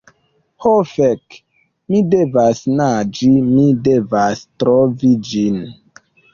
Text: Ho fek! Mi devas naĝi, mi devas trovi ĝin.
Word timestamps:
Ho 0.63 0.69
fek! 0.91 1.37
Mi 1.91 2.01
devas 2.15 2.63
naĝi, 2.81 3.31
mi 3.53 3.69
devas 3.91 4.45
trovi 4.65 5.15
ĝin. 5.33 5.65